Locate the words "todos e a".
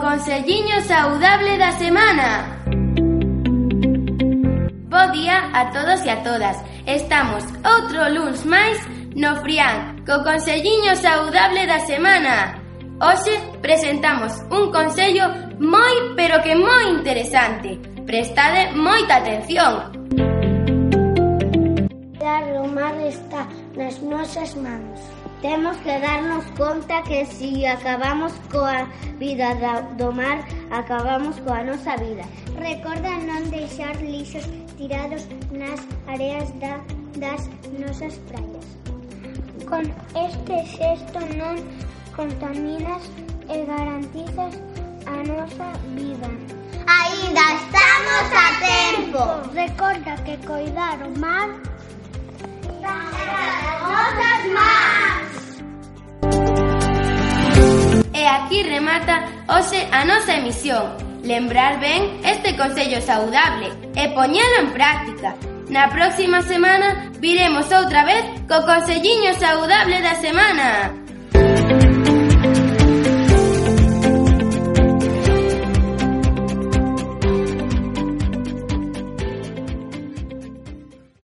5.70-6.22